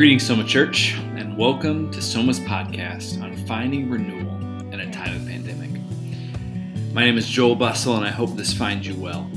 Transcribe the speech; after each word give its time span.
Greetings, 0.00 0.26
Soma 0.26 0.44
Church, 0.44 0.94
and 1.16 1.36
welcome 1.36 1.90
to 1.90 2.00
Soma's 2.00 2.40
podcast 2.40 3.22
on 3.22 3.36
finding 3.46 3.90
renewal 3.90 4.34
in 4.72 4.80
a 4.80 4.90
time 4.90 5.14
of 5.14 5.28
pandemic. 5.28 5.78
My 6.94 7.04
name 7.04 7.18
is 7.18 7.28
Joel 7.28 7.54
Bussell, 7.54 7.98
and 7.98 8.06
I 8.06 8.08
hope 8.08 8.34
this 8.34 8.54
finds 8.54 8.86
you 8.86 8.94
well. 8.94 9.30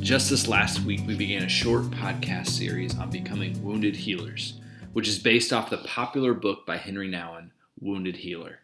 Just 0.00 0.28
this 0.28 0.48
last 0.48 0.80
week, 0.80 1.02
we 1.06 1.14
began 1.14 1.44
a 1.44 1.48
short 1.48 1.84
podcast 1.84 2.48
series 2.48 2.98
on 2.98 3.10
becoming 3.10 3.62
wounded 3.62 3.94
healers, 3.94 4.54
which 4.92 5.06
is 5.06 5.20
based 5.20 5.52
off 5.52 5.70
the 5.70 5.78
popular 5.78 6.34
book 6.34 6.66
by 6.66 6.76
Henry 6.76 7.08
Nouwen, 7.08 7.50
Wounded 7.78 8.16
Healer. 8.16 8.62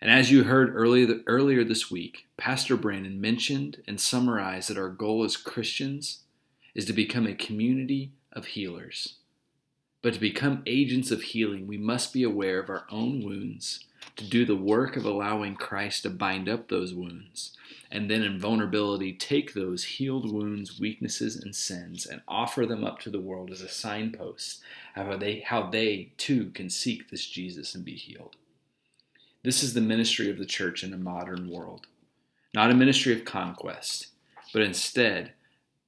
And 0.00 0.12
as 0.12 0.30
you 0.30 0.44
heard 0.44 0.76
earlier 0.76 1.64
this 1.64 1.90
week, 1.90 2.28
Pastor 2.36 2.76
Brandon 2.76 3.20
mentioned 3.20 3.82
and 3.88 4.00
summarized 4.00 4.70
that 4.70 4.78
our 4.78 4.90
goal 4.90 5.24
as 5.24 5.36
Christians 5.36 6.20
is 6.72 6.84
to 6.84 6.92
become 6.92 7.26
a 7.26 7.34
community 7.34 8.12
of 8.32 8.46
healers. 8.46 9.16
But 10.02 10.14
to 10.14 10.20
become 10.20 10.62
agents 10.66 11.10
of 11.10 11.22
healing, 11.22 11.66
we 11.66 11.76
must 11.76 12.12
be 12.12 12.22
aware 12.22 12.58
of 12.58 12.70
our 12.70 12.86
own 12.90 13.22
wounds, 13.22 13.84
to 14.16 14.24
do 14.24 14.44
the 14.44 14.56
work 14.56 14.96
of 14.96 15.04
allowing 15.04 15.56
Christ 15.56 16.02
to 16.02 16.10
bind 16.10 16.48
up 16.48 16.68
those 16.68 16.94
wounds, 16.94 17.56
and 17.90 18.10
then 18.10 18.22
in 18.22 18.38
vulnerability 18.38 19.12
take 19.12 19.52
those 19.52 19.84
healed 19.84 20.32
wounds, 20.32 20.80
weaknesses, 20.80 21.36
and 21.36 21.54
sins 21.54 22.06
and 22.06 22.22
offer 22.26 22.64
them 22.64 22.84
up 22.84 22.98
to 23.00 23.10
the 23.10 23.20
world 23.20 23.50
as 23.50 23.60
a 23.60 23.68
signpost 23.68 24.62
how 24.94 25.16
they, 25.16 25.40
how 25.40 25.68
they 25.68 26.12
too 26.16 26.50
can 26.50 26.70
seek 26.70 27.10
this 27.10 27.26
Jesus 27.26 27.74
and 27.74 27.84
be 27.84 27.94
healed. 27.94 28.36
This 29.42 29.62
is 29.62 29.74
the 29.74 29.80
ministry 29.80 30.30
of 30.30 30.38
the 30.38 30.46
church 30.46 30.82
in 30.84 30.92
a 30.92 30.98
modern 30.98 31.50
world. 31.50 31.86
Not 32.52 32.70
a 32.70 32.74
ministry 32.74 33.12
of 33.14 33.24
conquest, 33.24 34.08
but 34.52 34.62
instead 34.62 35.32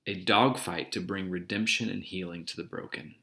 a 0.07 0.15
dogfight 0.15 0.91
to 0.93 1.01
bring 1.01 1.31
redemption 1.31 1.89
and 1.89 2.03
healing 2.03 2.45
to 2.47 2.57
the 2.57 2.65
broken. 2.65 3.15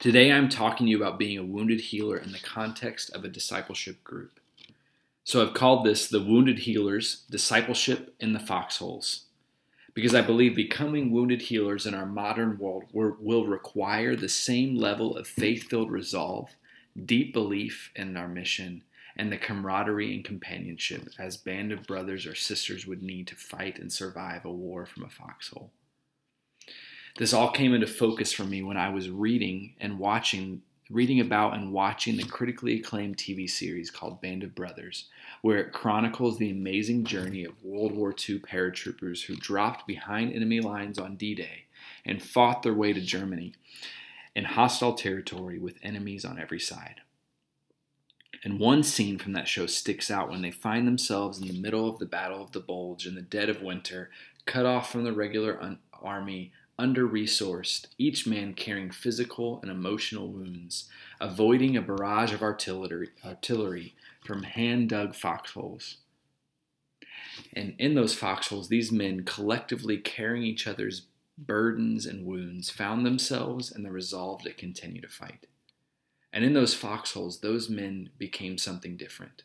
Today, 0.00 0.32
I'm 0.32 0.48
talking 0.48 0.86
to 0.86 0.90
you 0.90 0.96
about 0.96 1.18
being 1.18 1.36
a 1.36 1.44
wounded 1.44 1.78
healer 1.78 2.16
in 2.16 2.32
the 2.32 2.38
context 2.38 3.10
of 3.10 3.22
a 3.22 3.28
discipleship 3.28 4.02
group. 4.02 4.40
So, 5.24 5.42
I've 5.46 5.52
called 5.52 5.84
this 5.84 6.08
the 6.08 6.24
Wounded 6.24 6.60
Healers 6.60 7.26
Discipleship 7.28 8.14
in 8.18 8.32
the 8.32 8.40
Foxholes, 8.40 9.26
because 9.92 10.14
I 10.14 10.22
believe 10.22 10.56
becoming 10.56 11.10
wounded 11.10 11.42
healers 11.42 11.84
in 11.84 11.92
our 11.92 12.06
modern 12.06 12.56
world 12.56 12.84
will 12.94 13.44
require 13.44 14.16
the 14.16 14.30
same 14.30 14.74
level 14.74 15.18
of 15.18 15.28
faith 15.28 15.64
filled 15.64 15.90
resolve, 15.90 16.48
deep 17.04 17.34
belief 17.34 17.90
in 17.94 18.16
our 18.16 18.26
mission, 18.26 18.84
and 19.18 19.30
the 19.30 19.36
camaraderie 19.36 20.14
and 20.14 20.24
companionship 20.24 21.10
as 21.18 21.36
band 21.36 21.72
of 21.72 21.86
brothers 21.86 22.24
or 22.24 22.34
sisters 22.34 22.86
would 22.86 23.02
need 23.02 23.26
to 23.26 23.36
fight 23.36 23.78
and 23.78 23.92
survive 23.92 24.46
a 24.46 24.50
war 24.50 24.86
from 24.86 25.04
a 25.04 25.10
foxhole. 25.10 25.72
This 27.16 27.32
all 27.32 27.50
came 27.50 27.74
into 27.74 27.86
focus 27.86 28.32
for 28.32 28.44
me 28.44 28.62
when 28.62 28.76
I 28.76 28.88
was 28.90 29.10
reading 29.10 29.74
and 29.80 29.98
watching, 29.98 30.62
reading 30.88 31.20
about 31.20 31.54
and 31.54 31.72
watching 31.72 32.16
the 32.16 32.24
critically 32.24 32.78
acclaimed 32.78 33.16
TV 33.16 33.48
series 33.48 33.90
called 33.90 34.20
Band 34.20 34.44
of 34.44 34.54
Brothers, 34.54 35.08
where 35.42 35.58
it 35.58 35.72
chronicles 35.72 36.38
the 36.38 36.50
amazing 36.50 37.04
journey 37.04 37.44
of 37.44 37.62
World 37.62 37.92
War 37.92 38.10
II 38.10 38.40
paratroopers 38.40 39.24
who 39.24 39.36
dropped 39.36 39.86
behind 39.86 40.32
enemy 40.32 40.60
lines 40.60 40.98
on 40.98 41.16
D 41.16 41.34
Day 41.34 41.64
and 42.04 42.22
fought 42.22 42.62
their 42.62 42.74
way 42.74 42.92
to 42.92 43.00
Germany 43.00 43.54
in 44.34 44.44
hostile 44.44 44.94
territory 44.94 45.58
with 45.58 45.78
enemies 45.82 46.24
on 46.24 46.38
every 46.38 46.60
side. 46.60 47.00
And 48.42 48.58
one 48.58 48.82
scene 48.82 49.18
from 49.18 49.32
that 49.34 49.48
show 49.48 49.66
sticks 49.66 50.10
out 50.10 50.30
when 50.30 50.40
they 50.40 50.50
find 50.50 50.86
themselves 50.86 51.38
in 51.40 51.48
the 51.48 51.60
middle 51.60 51.88
of 51.88 51.98
the 51.98 52.06
Battle 52.06 52.42
of 52.42 52.52
the 52.52 52.60
Bulge 52.60 53.06
in 53.06 53.14
the 53.14 53.20
dead 53.20 53.50
of 53.50 53.60
winter, 53.60 54.10
cut 54.46 54.64
off 54.64 54.90
from 54.90 55.04
the 55.04 55.12
regular 55.12 55.60
un- 55.62 55.78
army 56.02 56.52
under 56.80 57.06
resourced, 57.06 57.88
each 57.98 58.26
man 58.26 58.54
carrying 58.54 58.90
physical 58.90 59.60
and 59.60 59.70
emotional 59.70 60.28
wounds, 60.28 60.88
avoiding 61.20 61.76
a 61.76 61.82
barrage 61.82 62.32
of 62.32 62.42
artillery, 62.42 63.10
artillery 63.24 63.94
from 64.24 64.44
hand 64.44 64.88
dug 64.88 65.14
foxholes. 65.14 65.98
And 67.52 67.74
in 67.78 67.94
those 67.94 68.14
foxholes, 68.14 68.68
these 68.68 68.90
men, 68.90 69.24
collectively 69.24 69.98
carrying 69.98 70.42
each 70.42 70.66
other's 70.66 71.02
burdens 71.36 72.06
and 72.06 72.24
wounds, 72.24 72.70
found 72.70 73.04
themselves 73.04 73.70
and 73.70 73.84
the 73.84 73.92
resolve 73.92 74.42
to 74.42 74.52
continue 74.52 75.02
to 75.02 75.08
fight. 75.08 75.46
And 76.32 76.44
in 76.44 76.54
those 76.54 76.74
foxholes, 76.74 77.40
those 77.40 77.68
men 77.68 78.08
became 78.16 78.56
something 78.56 78.96
different. 78.96 79.42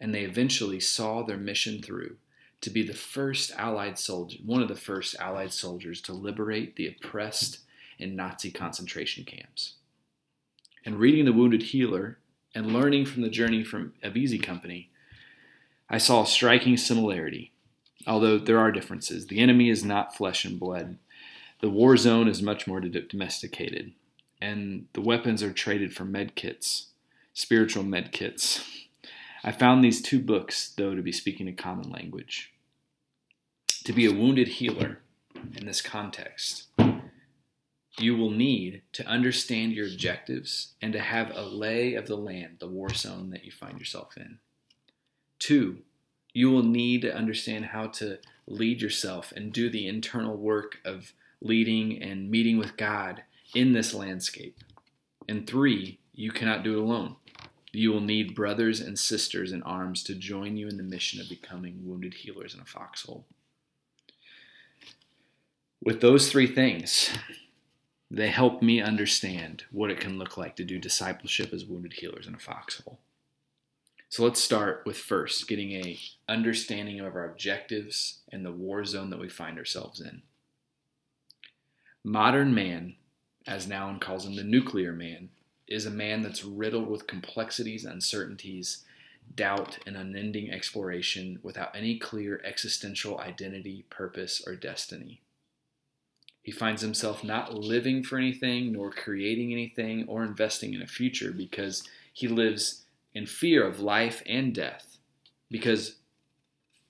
And 0.00 0.14
they 0.14 0.22
eventually 0.22 0.80
saw 0.80 1.22
their 1.22 1.36
mission 1.36 1.82
through 1.82 2.16
to 2.60 2.70
be 2.70 2.82
the 2.82 2.94
first 2.94 3.52
Allied 3.56 3.98
soldier, 3.98 4.38
one 4.44 4.62
of 4.62 4.68
the 4.68 4.74
first 4.74 5.16
Allied 5.18 5.52
soldiers 5.52 6.00
to 6.02 6.12
liberate 6.12 6.76
the 6.76 6.86
oppressed 6.86 7.58
in 7.98 8.16
Nazi 8.16 8.50
concentration 8.50 9.24
camps. 9.24 9.74
And 10.84 10.98
reading 10.98 11.24
The 11.24 11.32
Wounded 11.32 11.62
Healer 11.62 12.18
and 12.54 12.72
learning 12.72 13.06
from 13.06 13.22
the 13.22 13.30
journey 13.30 13.64
from 13.64 13.94
of 14.02 14.16
Easy 14.16 14.38
Company, 14.38 14.90
I 15.88 15.98
saw 15.98 16.22
a 16.22 16.26
striking 16.26 16.76
similarity, 16.76 17.52
although 18.06 18.38
there 18.38 18.58
are 18.58 18.72
differences. 18.72 19.26
The 19.26 19.40
enemy 19.40 19.70
is 19.70 19.84
not 19.84 20.16
flesh 20.16 20.44
and 20.44 20.58
blood. 20.58 20.98
The 21.60 21.70
war 21.70 21.96
zone 21.96 22.28
is 22.28 22.42
much 22.42 22.66
more 22.66 22.80
domesticated, 22.80 23.92
and 24.40 24.86
the 24.92 25.00
weapons 25.00 25.42
are 25.42 25.52
traded 25.52 25.94
for 25.94 26.04
med 26.04 26.34
kits, 26.34 26.88
spiritual 27.32 27.84
med 27.84 28.12
kits. 28.12 28.83
I 29.44 29.52
found 29.52 29.84
these 29.84 30.00
two 30.00 30.20
books, 30.20 30.72
though, 30.76 30.94
to 30.94 31.02
be 31.02 31.12
speaking 31.12 31.46
a 31.48 31.52
common 31.52 31.90
language 31.90 32.54
to 33.84 33.92
be 33.92 34.06
a 34.06 34.12
wounded 34.12 34.48
healer 34.48 35.00
in 35.56 35.66
this 35.66 35.82
context, 35.82 36.68
you 37.98 38.16
will 38.16 38.30
need 38.30 38.82
to 38.92 39.06
understand 39.06 39.72
your 39.72 39.86
objectives 39.86 40.74
and 40.80 40.92
to 40.94 40.98
have 40.98 41.30
a 41.34 41.42
lay 41.42 41.94
of 41.94 42.06
the 42.06 42.16
land, 42.16 42.56
the 42.58 42.66
war 42.66 42.92
zone 42.92 43.30
that 43.30 43.44
you 43.44 43.52
find 43.52 43.78
yourself 43.78 44.16
in. 44.16 44.38
Two, 45.38 45.78
you 46.32 46.50
will 46.50 46.62
need 46.62 47.02
to 47.02 47.14
understand 47.14 47.66
how 47.66 47.86
to 47.86 48.18
lead 48.46 48.80
yourself 48.80 49.32
and 49.36 49.52
do 49.52 49.68
the 49.68 49.86
internal 49.86 50.36
work 50.36 50.78
of 50.84 51.12
leading 51.40 52.02
and 52.02 52.30
meeting 52.30 52.58
with 52.58 52.76
God 52.76 53.22
in 53.54 53.74
this 53.74 53.94
landscape. 53.94 54.58
And 55.28 55.46
three, 55.46 56.00
you 56.12 56.32
cannot 56.32 56.64
do 56.64 56.72
it 56.72 56.82
alone. 56.82 57.16
You 57.74 57.92
will 57.92 58.00
need 58.00 58.34
brothers 58.34 58.80
and 58.80 58.98
sisters 58.98 59.52
in 59.52 59.62
arms 59.62 60.02
to 60.04 60.14
join 60.14 60.56
you 60.56 60.68
in 60.68 60.76
the 60.76 60.82
mission 60.82 61.20
of 61.20 61.28
becoming 61.28 61.80
wounded 61.84 62.14
healers 62.14 62.54
in 62.54 62.60
a 62.60 62.64
foxhole. 62.64 63.26
With 65.82 66.00
those 66.00 66.30
three 66.30 66.46
things, 66.46 67.10
they 68.10 68.28
help 68.28 68.62
me 68.62 68.80
understand 68.80 69.64
what 69.70 69.90
it 69.90 70.00
can 70.00 70.18
look 70.18 70.36
like 70.36 70.56
to 70.56 70.64
do 70.64 70.78
discipleship 70.78 71.52
as 71.52 71.64
wounded 71.64 71.94
healers 71.94 72.26
in 72.26 72.34
a 72.34 72.38
foxhole. 72.38 73.00
So 74.08 74.22
let's 74.22 74.40
start 74.40 74.84
with 74.86 74.96
first 74.96 75.48
getting 75.48 75.72
a 75.72 75.98
understanding 76.28 77.00
of 77.00 77.16
our 77.16 77.28
objectives 77.28 78.20
and 78.30 78.46
the 78.46 78.52
war 78.52 78.84
zone 78.84 79.10
that 79.10 79.18
we 79.18 79.28
find 79.28 79.58
ourselves 79.58 80.00
in. 80.00 80.22
Modern 82.04 82.54
man, 82.54 82.94
as 83.46 83.66
Nouwen 83.66 84.00
calls 84.00 84.24
him 84.24 84.36
the 84.36 84.44
nuclear 84.44 84.92
man, 84.92 85.30
is 85.66 85.86
a 85.86 85.90
man 85.90 86.22
that's 86.22 86.44
riddled 86.44 86.88
with 86.88 87.06
complexities, 87.06 87.84
uncertainties, 87.84 88.84
doubt, 89.34 89.78
and 89.86 89.96
unending 89.96 90.50
exploration 90.50 91.38
without 91.42 91.74
any 91.74 91.98
clear 91.98 92.40
existential 92.44 93.18
identity, 93.18 93.84
purpose, 93.90 94.42
or 94.46 94.54
destiny. 94.54 95.20
He 96.42 96.52
finds 96.52 96.82
himself 96.82 97.24
not 97.24 97.54
living 97.54 98.02
for 98.02 98.18
anything, 98.18 98.72
nor 98.72 98.90
creating 98.90 99.50
anything, 99.50 100.04
or 100.06 100.22
investing 100.22 100.74
in 100.74 100.82
a 100.82 100.86
future 100.86 101.32
because 101.32 101.82
he 102.12 102.28
lives 102.28 102.82
in 103.14 103.24
fear 103.24 103.66
of 103.66 103.80
life 103.80 104.22
and 104.26 104.54
death 104.54 104.98
because 105.50 105.96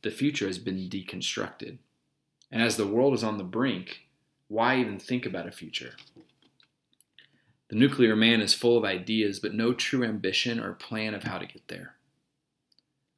the 0.02 0.10
future 0.10 0.46
has 0.46 0.58
been 0.58 0.88
deconstructed. 0.88 1.78
And 2.50 2.62
as 2.62 2.76
the 2.76 2.86
world 2.86 3.14
is 3.14 3.22
on 3.22 3.38
the 3.38 3.44
brink, 3.44 4.08
why 4.48 4.78
even 4.78 4.98
think 4.98 5.24
about 5.24 5.46
a 5.46 5.52
future? 5.52 5.94
The 7.68 7.76
nuclear 7.76 8.14
man 8.14 8.40
is 8.40 8.54
full 8.54 8.76
of 8.76 8.84
ideas, 8.84 9.40
but 9.40 9.54
no 9.54 9.72
true 9.72 10.04
ambition 10.04 10.60
or 10.60 10.72
plan 10.74 11.14
of 11.14 11.24
how 11.24 11.38
to 11.38 11.46
get 11.46 11.66
there. 11.68 11.94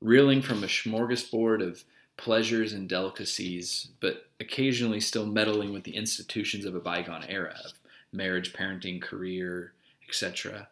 Reeling 0.00 0.42
from 0.42 0.62
a 0.62 0.68
smorgasbord 0.68 1.66
of 1.66 1.84
pleasures 2.16 2.72
and 2.72 2.88
delicacies, 2.88 3.88
but 4.00 4.26
occasionally 4.40 5.00
still 5.00 5.26
meddling 5.26 5.72
with 5.72 5.84
the 5.84 5.96
institutions 5.96 6.64
of 6.64 6.74
a 6.74 6.80
bygone 6.80 7.24
era 7.24 7.54
of 7.64 7.72
marriage, 8.12 8.52
parenting, 8.52 9.02
career, 9.02 9.72
etc. 10.08 10.68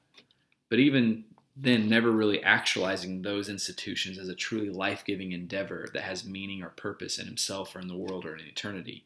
But 0.70 0.78
even 0.78 1.24
then, 1.56 1.88
never 1.88 2.10
really 2.10 2.42
actualizing 2.42 3.22
those 3.22 3.48
institutions 3.48 4.18
as 4.18 4.28
a 4.28 4.34
truly 4.34 4.70
life 4.70 5.04
giving 5.04 5.32
endeavor 5.32 5.88
that 5.92 6.02
has 6.02 6.24
meaning 6.24 6.62
or 6.62 6.70
purpose 6.70 7.18
in 7.18 7.26
himself 7.26 7.76
or 7.76 7.80
in 7.80 7.88
the 7.88 7.96
world 7.96 8.24
or 8.24 8.34
in 8.34 8.44
eternity, 8.44 9.04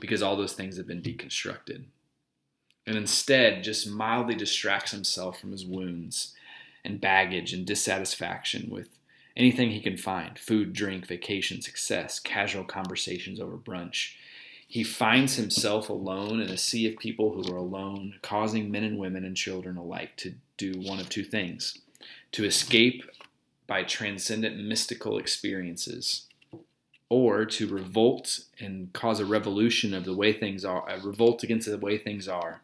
because 0.00 0.22
all 0.22 0.36
those 0.36 0.54
things 0.54 0.76
have 0.76 0.86
been 0.86 1.02
deconstructed. 1.02 1.84
And 2.86 2.96
instead, 2.96 3.64
just 3.64 3.88
mildly 3.88 4.34
distracts 4.36 4.92
himself 4.92 5.40
from 5.40 5.50
his 5.52 5.66
wounds 5.66 6.34
and 6.84 7.00
baggage 7.00 7.52
and 7.52 7.66
dissatisfaction 7.66 8.70
with 8.70 8.88
anything 9.36 9.70
he 9.70 9.80
can 9.80 9.96
find. 9.96 10.38
Food, 10.38 10.72
drink, 10.72 11.06
vacation, 11.06 11.60
success, 11.60 12.20
casual 12.20 12.64
conversations 12.64 13.40
over 13.40 13.56
brunch. 13.56 14.12
he 14.68 14.82
finds 14.82 15.36
himself 15.36 15.88
alone 15.88 16.40
in 16.40 16.50
a 16.50 16.56
sea 16.56 16.88
of 16.90 16.98
people 16.98 17.32
who 17.32 17.52
are 17.52 17.58
alone, 17.58 18.14
causing 18.22 18.70
men 18.70 18.82
and 18.82 18.98
women 18.98 19.24
and 19.24 19.36
children 19.36 19.76
alike 19.76 20.16
to 20.16 20.34
do 20.56 20.72
one 20.80 20.98
of 20.98 21.08
two 21.08 21.24
things. 21.24 21.78
To 22.32 22.44
escape 22.44 23.04
by 23.66 23.82
transcendent 23.82 24.58
mystical 24.58 25.18
experiences, 25.18 26.26
or 27.08 27.44
to 27.44 27.68
revolt 27.68 28.40
and 28.58 28.92
cause 28.92 29.20
a 29.20 29.24
revolution 29.24 29.94
of 29.94 30.04
the 30.04 30.14
way 30.14 30.32
things 30.32 30.64
are, 30.64 30.88
a 30.88 31.00
revolt 31.00 31.42
against 31.44 31.68
the 31.68 31.78
way 31.78 31.96
things 31.96 32.26
are, 32.26 32.62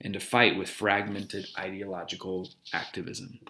and 0.00 0.14
to 0.14 0.20
fight 0.20 0.56
with 0.56 0.68
fragmented 0.68 1.46
ideological 1.58 2.50
activism. 2.72 3.40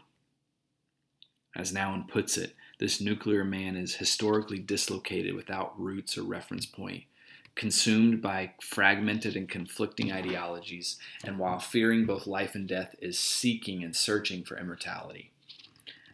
As 1.57 1.73
Nouwen 1.73 2.09
puts 2.09 2.37
it, 2.37 2.55
this 2.79 3.01
nuclear 3.01 3.45
man 3.45 3.77
is 3.77 3.97
historically 3.97 4.59
dislocated 4.59 5.35
without 5.35 5.79
roots 5.79 6.17
or 6.17 6.23
reference 6.23 6.65
point, 6.65 7.05
consumed 7.55 8.23
by 8.23 8.53
fragmented 8.63 9.37
and 9.37 9.49
conflicting 9.49 10.13
ideologies, 10.13 10.97
and 11.25 11.39
while 11.39 11.59
fearing 11.59 12.07
both 12.07 12.27
life 12.27 12.55
and 12.55 12.69
death, 12.69 12.95
is 13.01 13.19
seeking 13.19 13.83
and 13.83 13.95
searching 13.95 14.45
for 14.45 14.59
immortality. 14.59 15.31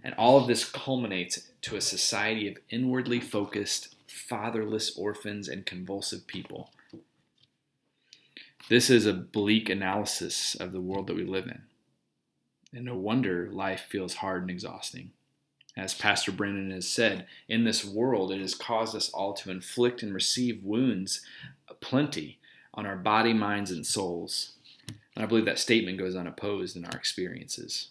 And 0.03 0.15
all 0.15 0.39
of 0.39 0.47
this 0.47 0.65
culminates 0.69 1.49
to 1.63 1.77
a 1.77 1.81
society 1.81 2.49
of 2.49 2.59
inwardly 2.71 3.21
focused, 3.21 3.95
fatherless 4.07 4.97
orphans 4.97 5.49
and 5.49 5.67
convulsive 5.67 6.27
people. 6.27 6.71
This 8.69 8.91
is 8.91 9.07
a 9.07 9.13
bleak 9.13 9.69
analysis 9.69 10.57
of 10.57 10.73
the 10.73 10.81
world 10.81 11.07
that 11.07 11.17
we 11.17 11.25
live 11.25 11.47
in. 11.47 11.63
And 12.75 12.85
no 12.85 12.97
wonder 12.97 13.49
life 13.53 13.87
feels 13.89 14.15
hard 14.15 14.43
and 14.43 14.51
exhausting. 14.51 15.13
As 15.77 15.95
Pastor 15.95 16.33
Brennan 16.33 16.73
has 16.73 16.89
said, 16.89 17.27
in 17.49 17.65
this 17.65 17.85
world 17.85 18.33
it 18.33 18.41
has 18.41 18.55
caused 18.55 18.97
us 18.97 19.11
all 19.11 19.35
to 19.35 19.51
inflict 19.51 20.03
and 20.03 20.13
receive 20.13 20.65
wounds 20.65 21.21
plenty 21.81 22.39
on 22.75 22.87
our 22.87 22.97
body, 22.97 23.33
minds, 23.33 23.71
and 23.71 23.87
souls. 23.87 24.53
And 25.15 25.23
I 25.23 25.27
believe 25.27 25.45
that 25.45 25.59
statement 25.59 25.99
goes 25.99 26.17
unopposed 26.17 26.77
in 26.77 26.85
our 26.85 26.97
experiences. 26.97 27.89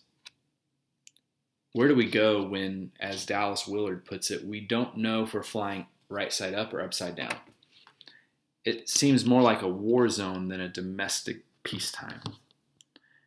Where 1.72 1.88
do 1.88 1.96
we 1.96 2.10
go 2.10 2.44
when, 2.44 2.92
as 3.00 3.26
Dallas 3.26 3.68
Willard 3.68 4.06
puts 4.06 4.32
it, 4.32 4.46
we 4.46 4.62
don't 4.62 4.98
know 4.98 5.24
if 5.24 5.34
we're 5.34 5.44
flying 5.44 5.88
right 6.10 6.34
side 6.34 6.54
up 6.54 6.74
or 6.74 6.82
upside 6.82 7.16
down? 7.16 7.36
It 8.66 8.90
seems 8.90 9.26
more 9.26 9.44
like 9.44 9.62
a 9.62 9.70
war 9.70 10.10
zone 10.10 10.48
than 10.48 10.60
a 10.60 10.68
domestic 10.68 11.44
peacetime. 11.64 12.22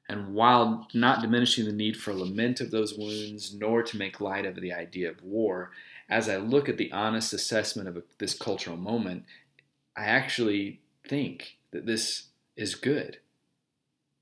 And 0.08 0.35
while 0.35 0.88
not 0.94 1.20
diminishing 1.20 1.67
the 1.67 1.73
need 1.73 1.96
for 1.96 2.12
lament 2.12 2.61
of 2.61 2.70
those 2.70 2.94
wounds, 2.94 3.55
nor 3.55 3.82
to 3.82 3.99
make 3.99 4.20
light 4.20 4.46
of 4.46 4.61
the 4.61 4.73
idea 4.73 5.11
of 5.11 5.23
war, 5.23 5.70
as 6.08 6.29
I 6.29 6.37
look 6.37 6.69
at 6.69 6.79
the 6.79 6.90
honest 6.93 7.32
assessment 7.32 7.88
of 7.88 8.02
this 8.19 8.35
cultural 8.35 8.76
moment, 8.76 9.25
I 9.96 10.05
actually 10.06 10.81
think 11.06 11.58
that 11.70 11.87
this 11.87 12.29
is 12.56 12.75
good. 12.75 13.19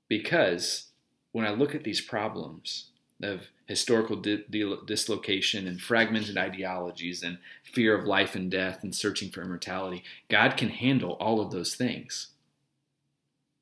Because 0.09 0.87
when 1.31 1.45
I 1.45 1.51
look 1.51 1.73
at 1.73 1.83
these 1.83 2.01
problems 2.01 2.91
of 3.23 3.47
historical 3.67 4.15
di- 4.15 4.43
di- 4.49 4.75
dislocation 4.85 5.67
and 5.67 5.79
fragmented 5.79 6.37
ideologies 6.37 7.21
and 7.21 7.37
fear 7.63 7.95
of 7.95 8.05
life 8.05 8.33
and 8.33 8.49
death 8.49 8.79
and 8.81 8.95
searching 8.95 9.29
for 9.29 9.41
immortality, 9.41 10.03
God 10.29 10.57
can 10.57 10.69
handle 10.69 11.11
all 11.19 11.41
of 11.41 11.51
those 11.51 11.75
things. 11.75 12.29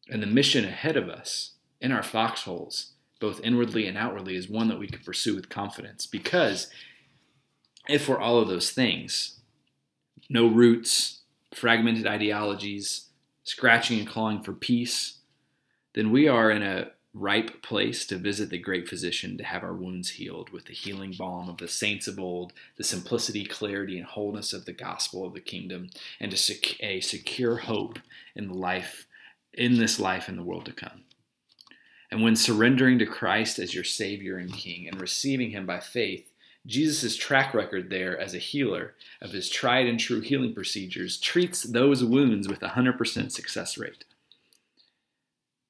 And 0.07 0.22
the 0.22 0.28
mission 0.28 0.63
ahead 0.63 0.96
of 0.96 1.10
us 1.10 1.54
in 1.81 1.92
our 1.92 2.04
foxholes, 2.04 2.94
both 3.19 3.42
inwardly 3.44 3.88
and 3.88 3.98
outwardly, 3.98 4.36
is 4.36 4.48
one 4.48 4.68
that 4.68 4.80
we 4.80 4.88
can 4.88 5.02
pursue 5.04 5.36
with 5.36 5.50
confidence. 5.50 6.06
Because 6.06 6.69
if 7.90 8.07
we're 8.07 8.19
all 8.19 8.38
of 8.38 8.48
those 8.48 8.69
things, 8.69 9.40
no 10.30 10.48
roots, 10.48 11.22
fragmented 11.54 12.06
ideologies, 12.06 13.07
scratching 13.44 14.00
and 14.00 14.07
clawing 14.07 14.44
for 14.44 14.54
peace, 14.54 15.19
then 15.96 16.12
we 16.12 16.28
are 16.28 16.52
in 16.52 16.62
a 16.62 16.92
ripe 17.15 17.63
place 17.63 18.06
to 18.06 18.17
visit 18.17 18.50
the 18.50 18.57
great 18.57 18.89
physician 18.89 19.38
to 19.38 19.44
have 19.44 19.63
our 19.63 19.73
wounds 19.73 20.12
healed 20.12 20.50
with 20.50 20.65
the 20.65 20.73
healing 20.73 21.15
balm 21.17 21.47
of 21.47 21.57
the 21.57 21.67
saints 21.67 22.07
of 22.07 22.19
old, 22.19 22.51
the 22.75 22.83
simplicity, 22.83 23.45
clarity, 23.45 23.97
and 23.97 24.06
wholeness 24.06 24.51
of 24.51 24.65
the 24.65 24.73
gospel 24.73 25.25
of 25.25 25.33
the 25.33 25.39
kingdom, 25.39 25.89
and 26.19 26.29
to 26.29 26.38
sec- 26.38 26.83
a 26.83 27.00
secure 27.00 27.56
hope 27.56 28.00
in 28.35 28.50
the 28.50 28.53
life, 28.53 29.07
in 29.53 29.77
this 29.77 29.97
life 29.97 30.27
and 30.27 30.38
the 30.38 30.44
world 30.44 30.65
to 30.65 30.73
come. 30.73 31.03
And 32.12 32.21
when 32.21 32.35
surrendering 32.35 33.00
to 33.00 33.06
Christ 33.06 33.59
as 33.59 33.73
your 33.73 33.85
Savior 33.85 34.38
and 34.38 34.53
King 34.53 34.88
and 34.88 35.00
receiving 35.00 35.51
Him 35.51 35.65
by 35.65 35.79
faith, 35.79 36.29
Jesus' 36.65 37.15
track 37.15 37.53
record 37.53 37.89
there 37.89 38.19
as 38.19 38.33
a 38.33 38.39
healer 38.39 38.95
of 39.21 39.31
his 39.31 39.50
tried 39.50 39.85
and 39.85 40.00
true 40.00 40.19
healing 40.19 40.53
procedures 40.53 41.18
treats 41.18 41.61
those 41.61 42.03
wounds 42.03 42.47
with 42.47 42.63
a 42.63 42.69
100% 42.69 43.31
success 43.31 43.77
rate. 43.77 44.03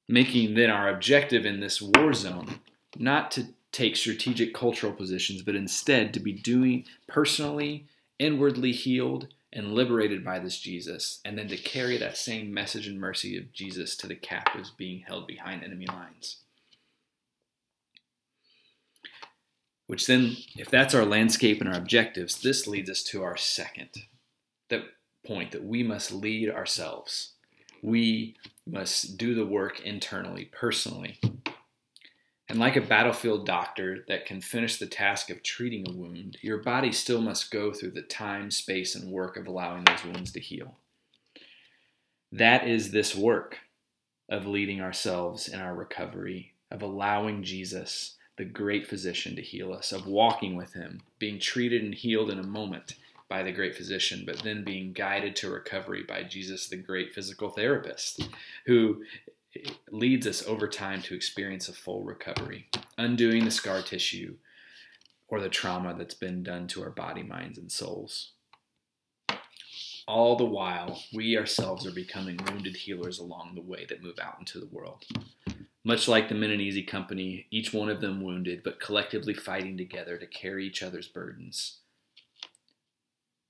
Making 0.08 0.54
then 0.54 0.70
our 0.70 0.88
objective 0.88 1.44
in 1.44 1.60
this 1.60 1.82
war 1.82 2.12
zone 2.12 2.60
not 2.96 3.30
to 3.32 3.48
take 3.72 3.96
strategic 3.96 4.54
cultural 4.54 4.92
positions, 4.92 5.42
but 5.42 5.54
instead 5.54 6.14
to 6.14 6.20
be 6.20 6.32
doing 6.32 6.84
personally, 7.06 7.86
inwardly 8.18 8.72
healed, 8.72 9.28
and 9.52 9.72
liberated 9.72 10.24
by 10.24 10.38
this 10.38 10.58
Jesus, 10.58 11.20
and 11.24 11.36
then 11.36 11.48
to 11.48 11.56
carry 11.56 11.96
that 11.96 12.16
same 12.16 12.52
message 12.52 12.86
and 12.86 13.00
mercy 13.00 13.36
of 13.36 13.52
Jesus 13.52 13.96
to 13.96 14.06
the 14.06 14.14
captives 14.14 14.70
being 14.70 15.00
held 15.00 15.26
behind 15.26 15.62
enemy 15.62 15.86
lines. 15.86 16.38
Which 19.86 20.06
then, 20.06 20.36
if 20.56 20.68
that's 20.68 20.94
our 20.94 21.04
landscape 21.04 21.60
and 21.60 21.68
our 21.68 21.78
objectives, 21.78 22.40
this 22.40 22.66
leads 22.66 22.90
us 22.90 23.02
to 23.04 23.22
our 23.22 23.36
second 23.36 23.90
the 24.68 24.84
point 25.24 25.52
that 25.52 25.64
we 25.64 25.82
must 25.82 26.12
lead 26.12 26.50
ourselves. 26.50 27.35
We 27.86 28.34
must 28.66 29.16
do 29.16 29.36
the 29.36 29.46
work 29.46 29.78
internally, 29.78 30.46
personally, 30.46 31.20
and 32.48 32.58
like 32.58 32.74
a 32.74 32.80
battlefield 32.80 33.46
doctor 33.46 34.04
that 34.08 34.26
can 34.26 34.40
finish 34.40 34.76
the 34.76 34.88
task 34.88 35.30
of 35.30 35.44
treating 35.44 35.88
a 35.88 35.92
wound, 35.92 36.36
your 36.42 36.58
body 36.58 36.90
still 36.90 37.20
must 37.20 37.52
go 37.52 37.72
through 37.72 37.92
the 37.92 38.02
time, 38.02 38.50
space, 38.50 38.96
and 38.96 39.08
work 39.08 39.36
of 39.36 39.46
allowing 39.46 39.84
those 39.84 40.04
wounds 40.04 40.32
to 40.32 40.40
heal. 40.40 40.78
That 42.32 42.66
is 42.66 42.90
this 42.90 43.14
work 43.14 43.60
of 44.28 44.48
leading 44.48 44.80
ourselves 44.80 45.46
in 45.46 45.60
our 45.60 45.76
recovery, 45.76 46.54
of 46.72 46.82
allowing 46.82 47.44
Jesus, 47.44 48.16
the 48.36 48.44
great 48.44 48.88
physician, 48.88 49.36
to 49.36 49.42
heal 49.42 49.72
us, 49.72 49.92
of 49.92 50.08
walking 50.08 50.56
with 50.56 50.72
him, 50.72 51.02
being 51.20 51.38
treated 51.38 51.84
and 51.84 51.94
healed 51.94 52.32
in 52.32 52.40
a 52.40 52.46
moment 52.46 52.96
by 53.28 53.42
the 53.42 53.52
great 53.52 53.74
physician, 53.74 54.22
but 54.24 54.38
then 54.38 54.64
being 54.64 54.92
guided 54.92 55.34
to 55.36 55.50
recovery 55.50 56.04
by 56.04 56.22
Jesus, 56.22 56.68
the 56.68 56.76
great 56.76 57.12
physical 57.12 57.50
therapist, 57.50 58.28
who 58.66 59.02
leads 59.90 60.26
us 60.26 60.46
over 60.46 60.68
time 60.68 61.02
to 61.02 61.14
experience 61.14 61.68
a 61.68 61.72
full 61.72 62.04
recovery, 62.04 62.68
undoing 62.98 63.44
the 63.44 63.50
scar 63.50 63.82
tissue 63.82 64.36
or 65.28 65.40
the 65.40 65.48
trauma 65.48 65.94
that's 65.96 66.14
been 66.14 66.42
done 66.42 66.68
to 66.68 66.82
our 66.82 66.90
body, 66.90 67.22
minds, 67.22 67.58
and 67.58 67.72
souls. 67.72 68.32
All 70.06 70.36
the 70.36 70.44
while, 70.44 71.02
we 71.12 71.36
ourselves 71.36 71.84
are 71.84 71.92
becoming 71.92 72.38
wounded 72.46 72.76
healers 72.76 73.18
along 73.18 73.54
the 73.54 73.60
way 73.60 73.86
that 73.88 74.04
move 74.04 74.20
out 74.22 74.36
into 74.38 74.60
the 74.60 74.66
world. 74.66 75.04
Much 75.82 76.06
like 76.06 76.28
the 76.28 76.34
Men 76.34 76.50
and 76.50 76.60
Easy 76.60 76.82
Company, 76.82 77.46
each 77.50 77.72
one 77.72 77.88
of 77.88 78.00
them 78.00 78.22
wounded, 78.22 78.62
but 78.62 78.78
collectively 78.78 79.34
fighting 79.34 79.76
together 79.76 80.16
to 80.16 80.26
carry 80.26 80.64
each 80.64 80.82
other's 80.82 81.08
burdens 81.08 81.78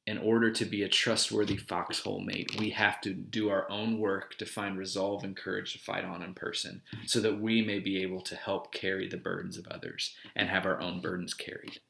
in 0.06 0.18
order 0.18 0.52
to 0.52 0.64
be 0.64 0.82
a 0.82 0.88
trustworthy 0.88 1.56
foxhole 1.56 2.20
mate, 2.20 2.56
we 2.58 2.70
have 2.70 3.00
to 3.00 3.12
do 3.12 3.48
our 3.48 3.68
own 3.68 3.98
work 3.98 4.38
to 4.38 4.46
find 4.46 4.78
resolve 4.78 5.24
and 5.24 5.36
courage 5.36 5.72
to 5.72 5.78
fight 5.80 6.04
on 6.04 6.22
in 6.22 6.32
person 6.32 6.82
so 7.06 7.20
that 7.20 7.40
we 7.40 7.60
may 7.60 7.80
be 7.80 8.00
able 8.02 8.20
to 8.20 8.36
help 8.36 8.72
carry 8.72 9.08
the 9.08 9.16
burdens 9.16 9.58
of 9.58 9.66
others 9.66 10.14
and 10.36 10.48
have 10.48 10.64
our 10.64 10.80
own 10.80 11.00
burdens 11.00 11.34
carried. 11.34 11.80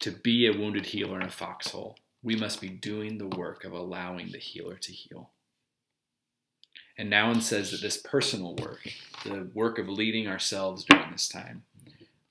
To 0.00 0.10
be 0.10 0.46
a 0.46 0.56
wounded 0.56 0.86
healer 0.86 1.20
in 1.20 1.26
a 1.26 1.30
foxhole, 1.30 1.98
we 2.22 2.36
must 2.36 2.60
be 2.60 2.68
doing 2.68 3.18
the 3.18 3.36
work 3.36 3.64
of 3.64 3.72
allowing 3.72 4.32
the 4.32 4.38
healer 4.38 4.76
to 4.76 4.92
heal. 4.92 5.30
And 6.96 7.12
Nouwen 7.12 7.42
says 7.42 7.70
that 7.70 7.82
this 7.82 7.98
personal 7.98 8.54
work, 8.56 8.88
the 9.24 9.50
work 9.54 9.78
of 9.78 9.88
leading 9.88 10.26
ourselves 10.26 10.84
during 10.84 11.10
this 11.10 11.28
time, 11.28 11.64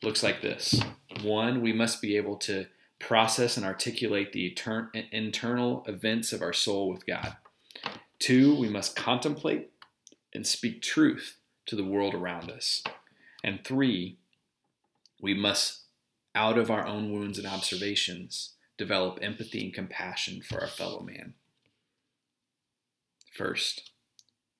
looks 0.01 0.24
like 0.24 0.41
this. 0.41 0.81
One, 1.24 1.62
we 1.62 1.74
must 1.74 2.01
be 2.01 2.17
able 2.17 2.38
to 2.38 2.65
process 3.01 3.58
and 3.58 3.65
articulate 3.65 4.31
the 4.31 4.50
etern- 4.50 4.89
internal 5.12 5.84
events 5.88 6.31
of 6.31 6.41
our 6.41 6.53
soul 6.53 6.89
with 6.89 7.05
God. 7.05 7.36
Two, 8.20 8.55
we 8.55 8.70
must 8.70 8.96
contemplate 8.96 9.72
and 10.34 10.46
speak 10.46 10.81
truth 10.81 11.38
to 11.65 11.75
the 11.75 11.84
world 11.84 12.13
around 12.13 12.50
us. 12.51 12.84
And 13.43 13.63
three, 13.65 14.17
we 15.20 15.34
must, 15.34 15.81
out 16.36 16.58
of 16.58 16.70
our 16.70 16.86
own 16.86 17.12
wounds 17.12 17.38
and 17.38 17.48
observations, 17.48 18.53
develop 18.77 19.20
empathy 19.22 19.65
and 19.65 19.74
compassion 19.74 20.41
for 20.41 20.62
our 20.62 20.67
fellow 20.67 21.01
man. 21.01 21.34
First, 23.34 23.91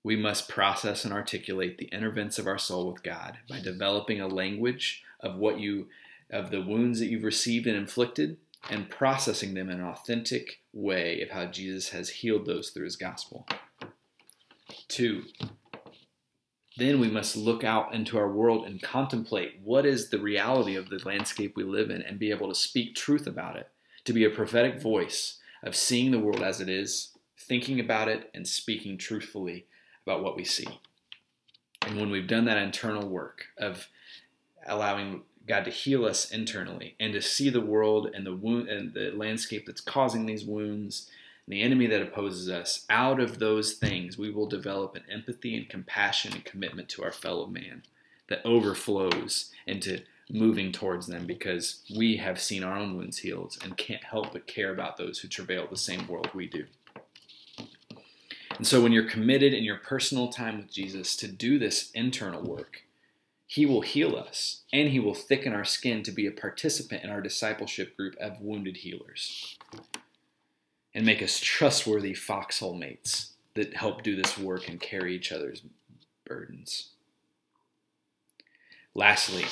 we 0.03 0.15
must 0.15 0.50
process 0.50 1.05
and 1.05 1.13
articulate 1.13 1.77
the 1.77 1.86
inner 1.86 2.10
events 2.10 2.39
of 2.39 2.48
our 2.48 2.57
soul 2.57 2.91
with 2.91 3.03
God 3.03 3.38
by 3.48 3.60
developing 3.60 4.19
a 4.19 4.27
language 4.27 5.03
of 5.19 5.36
what 5.36 5.60
you 5.60 5.88
of 6.31 6.50
the 6.50 6.61
wounds 6.61 7.00
that 7.00 7.07
you've 7.07 7.23
received 7.23 7.67
and 7.67 7.75
inflicted, 7.75 8.38
and 8.69 8.89
processing 8.89 9.53
them 9.53 9.69
in 9.69 9.79
an 9.79 9.85
authentic 9.85 10.61
way 10.71 11.21
of 11.21 11.29
how 11.29 11.45
Jesus 11.45 11.89
has 11.89 12.09
healed 12.09 12.45
those 12.45 12.69
through 12.69 12.85
his 12.85 12.95
gospel. 12.95 13.47
Two, 14.88 15.23
then 16.77 17.00
we 17.00 17.09
must 17.09 17.35
look 17.35 17.63
out 17.63 17.93
into 17.93 18.17
our 18.17 18.31
world 18.31 18.65
and 18.65 18.81
contemplate 18.81 19.59
what 19.63 19.85
is 19.85 20.09
the 20.09 20.19
reality 20.19 20.75
of 20.75 20.89
the 20.89 21.01
landscape 21.05 21.53
we 21.55 21.63
live 21.63 21.89
in 21.89 22.01
and 22.01 22.19
be 22.19 22.31
able 22.31 22.47
to 22.47 22.55
speak 22.55 22.95
truth 22.95 23.27
about 23.27 23.55
it, 23.55 23.69
to 24.05 24.13
be 24.13 24.23
a 24.23 24.29
prophetic 24.29 24.81
voice 24.81 25.39
of 25.63 25.75
seeing 25.75 26.11
the 26.11 26.19
world 26.19 26.41
as 26.41 26.61
it 26.61 26.69
is, 26.69 27.17
thinking 27.38 27.79
about 27.79 28.07
it, 28.07 28.29
and 28.33 28.47
speaking 28.47 28.97
truthfully 28.97 29.65
about 30.05 30.23
what 30.23 30.35
we 30.35 30.45
see. 30.45 30.67
And 31.85 32.00
when 32.00 32.09
we've 32.09 32.27
done 32.27 32.45
that 32.45 32.57
internal 32.57 33.07
work 33.07 33.45
of 33.57 33.88
allowing 34.65 35.23
God 35.48 35.65
to 35.65 35.71
heal 35.71 36.05
us 36.05 36.31
internally 36.31 36.95
and 37.00 37.13
to 37.13 37.21
see 37.21 37.50
the 37.50 37.62
world 37.62 38.10
and 38.13 38.25
the 38.25 38.36
wound 38.36 38.69
and 38.69 38.93
the 38.93 39.12
landscape 39.12 39.65
that's 39.65 39.81
causing 39.81 40.25
these 40.25 40.45
wounds 40.45 41.10
and 41.45 41.53
the 41.53 41.62
enemy 41.62 41.88
that 41.88 42.01
opposes 42.01 42.50
us, 42.50 42.86
out 42.89 43.19
of 43.19 43.39
those 43.39 43.74
things 43.74 44.17
we 44.17 44.29
will 44.29 44.48
develop 44.48 44.95
an 44.95 45.03
empathy 45.12 45.55
and 45.55 45.69
compassion 45.69 46.33
and 46.33 46.45
commitment 46.45 46.88
to 46.89 47.03
our 47.03 47.12
fellow 47.12 47.48
man 47.48 47.83
that 48.29 48.45
overflows 48.45 49.51
into 49.65 50.01
moving 50.29 50.71
towards 50.71 51.07
them 51.07 51.25
because 51.25 51.81
we 51.95 52.17
have 52.17 52.39
seen 52.39 52.63
our 52.63 52.77
own 52.77 52.95
wounds 52.95 53.17
healed 53.17 53.57
and 53.63 53.77
can't 53.77 54.03
help 54.03 54.31
but 54.31 54.48
care 54.48 54.71
about 54.71 54.98
those 54.98 55.19
who 55.19 55.27
travail 55.27 55.67
the 55.69 55.77
same 55.77 56.07
world 56.07 56.29
we 56.33 56.48
do. 56.48 56.65
And 58.57 58.67
so 58.67 58.81
when 58.81 58.91
you're 58.91 59.10
committed 59.10 59.53
in 59.53 59.63
your 59.63 59.77
personal 59.77 60.29
time 60.29 60.57
with 60.57 60.71
Jesus 60.71 61.15
to 61.17 61.27
do 61.27 61.57
this 61.57 61.91
internal 61.91 62.43
work, 62.43 62.83
he 63.51 63.65
will 63.65 63.81
heal 63.81 64.15
us 64.15 64.62
and 64.72 64.88
he 64.88 65.00
will 65.01 65.13
thicken 65.13 65.51
our 65.51 65.65
skin 65.65 66.03
to 66.03 66.12
be 66.13 66.25
a 66.25 66.31
participant 66.31 67.03
in 67.03 67.10
our 67.10 67.20
discipleship 67.20 67.98
group 67.98 68.15
of 68.15 68.39
wounded 68.39 68.77
healers 68.77 69.58
and 70.96 71.05
make 71.05 71.22
us 71.22 71.38
trustworthy 71.38 72.13
foxhole 72.13 72.74
mates 72.74 73.34
that 73.55 73.75
help 73.75 74.03
do 74.03 74.15
this 74.15 74.38
work 74.38 74.70
and 74.70 74.79
carry 74.79 75.13
each 75.13 75.34
other's 75.34 75.63
burdens. 76.25 76.91
Lastly, 78.96 79.43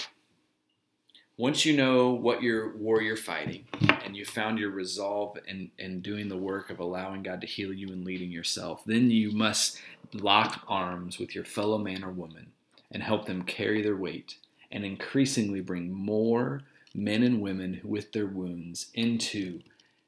once 1.36 1.66
you 1.66 1.76
know 1.76 2.12
what 2.12 2.42
your 2.42 2.78
war 2.78 3.02
you're 3.02 3.18
fighting 3.18 3.66
and 4.06 4.16
you 4.16 4.24
found 4.24 4.60
your 4.60 4.72
resolve 4.72 5.38
in, 5.46 5.72
in 5.78 6.00
doing 6.00 6.30
the 6.30 6.38
work 6.38 6.70
of 6.70 6.80
allowing 6.80 7.22
God 7.22 7.42
to 7.42 7.48
heal 7.48 7.74
you 7.74 7.90
and 7.90 8.06
leading 8.06 8.32
yourself, 8.32 8.82
then 8.86 9.12
you 9.12 9.34
must 9.34 9.82
lock 10.14 10.64
arms 10.70 11.20
with 11.20 11.36
your 11.36 11.44
fellow 11.44 11.78
man 11.78 12.02
or 12.02 12.12
woman 12.12 12.54
and 12.92 13.04
help 13.04 13.26
them 13.26 13.44
carry 13.44 13.82
their 13.82 13.96
weight 13.96 14.38
and 14.72 14.86
increasingly 14.86 15.62
bring 15.62 15.92
more 15.92 16.62
men 16.94 17.24
and 17.24 17.42
women 17.42 17.82
with 17.84 18.12
their 18.12 18.26
wounds 18.26 18.90
into 18.94 19.62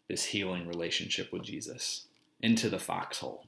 this 0.07 0.25
healing 0.25 0.67
relationship 0.67 1.31
with 1.31 1.43
Jesus, 1.43 2.05
into 2.41 2.69
the 2.69 2.79
foxhole. 2.79 3.45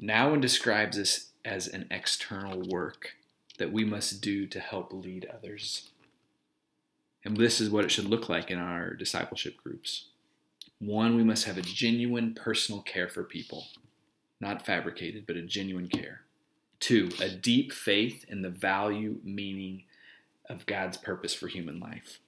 Nouwen, 0.00 0.40
describes 0.40 0.96
this 0.96 1.30
as 1.44 1.68
an 1.68 1.86
external 1.90 2.60
work 2.60 3.12
that 3.58 3.72
we 3.72 3.84
must 3.84 4.20
do 4.20 4.46
to 4.46 4.60
help 4.60 4.92
lead 4.92 5.26
others. 5.32 5.90
And 7.24 7.36
this 7.36 7.60
is 7.60 7.70
what 7.70 7.84
it 7.84 7.90
should 7.90 8.06
look 8.06 8.28
like 8.28 8.50
in 8.50 8.58
our 8.58 8.94
discipleship 8.94 9.56
groups. 9.56 10.06
One, 10.78 11.16
we 11.16 11.22
must 11.22 11.44
have 11.44 11.56
a 11.56 11.62
genuine 11.62 12.34
personal 12.34 12.82
care 12.82 13.08
for 13.08 13.22
people, 13.22 13.68
not 14.40 14.66
fabricated, 14.66 15.26
but 15.26 15.36
a 15.36 15.42
genuine 15.42 15.88
care. 15.88 16.22
Two, 16.82 17.10
a 17.20 17.28
deep 17.28 17.72
faith 17.72 18.24
in 18.26 18.42
the 18.42 18.50
value, 18.50 19.20
meaning 19.22 19.84
of 20.50 20.66
God's 20.66 20.96
purpose 20.96 21.32
for 21.32 21.46
human 21.46 21.78
life. 21.78 22.18